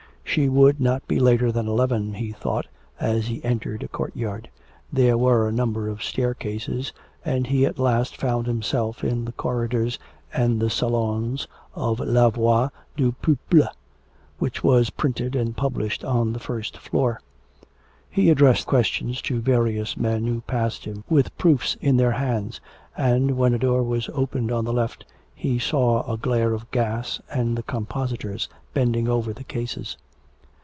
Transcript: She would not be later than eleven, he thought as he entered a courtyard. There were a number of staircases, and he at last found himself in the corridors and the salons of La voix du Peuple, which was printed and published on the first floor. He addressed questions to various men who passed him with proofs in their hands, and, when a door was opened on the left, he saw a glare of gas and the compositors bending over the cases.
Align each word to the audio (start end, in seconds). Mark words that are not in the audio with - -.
She 0.23 0.47
would 0.47 0.79
not 0.79 1.05
be 1.09 1.19
later 1.19 1.51
than 1.51 1.67
eleven, 1.67 2.13
he 2.13 2.31
thought 2.31 2.65
as 3.01 3.27
he 3.27 3.43
entered 3.43 3.83
a 3.83 3.89
courtyard. 3.89 4.49
There 4.89 5.17
were 5.17 5.45
a 5.45 5.51
number 5.51 5.89
of 5.89 6.01
staircases, 6.01 6.93
and 7.25 7.47
he 7.47 7.65
at 7.65 7.77
last 7.77 8.15
found 8.15 8.47
himself 8.47 9.03
in 9.03 9.25
the 9.25 9.33
corridors 9.33 9.99
and 10.33 10.61
the 10.61 10.69
salons 10.69 11.49
of 11.75 11.99
La 11.99 12.29
voix 12.29 12.69
du 12.95 13.11
Peuple, 13.11 13.67
which 14.39 14.63
was 14.63 14.89
printed 14.89 15.35
and 15.35 15.57
published 15.57 16.05
on 16.05 16.31
the 16.31 16.39
first 16.39 16.77
floor. 16.77 17.19
He 18.09 18.29
addressed 18.29 18.65
questions 18.65 19.21
to 19.23 19.41
various 19.41 19.97
men 19.97 20.27
who 20.27 20.39
passed 20.39 20.85
him 20.85 21.03
with 21.09 21.37
proofs 21.37 21.75
in 21.81 21.97
their 21.97 22.11
hands, 22.13 22.61
and, 22.95 23.35
when 23.37 23.53
a 23.53 23.59
door 23.59 23.83
was 23.83 24.09
opened 24.13 24.49
on 24.49 24.63
the 24.63 24.71
left, 24.71 25.03
he 25.35 25.59
saw 25.59 26.09
a 26.09 26.15
glare 26.17 26.53
of 26.53 26.71
gas 26.71 27.19
and 27.33 27.57
the 27.57 27.63
compositors 27.63 28.47
bending 28.73 29.09
over 29.09 29.33
the 29.33 29.43
cases. 29.43 29.97